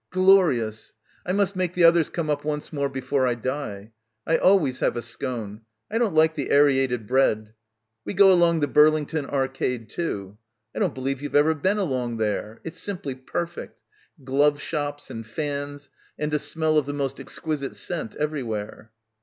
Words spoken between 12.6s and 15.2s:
It's simply perfect. Glove shops